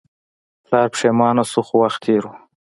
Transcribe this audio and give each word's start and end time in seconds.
پلار 0.65 0.87
پښیمانه 0.93 1.43
شو 1.51 1.61
خو 1.67 1.75
وخت 1.83 1.99
تیر 2.05 2.23
و. 2.27 2.31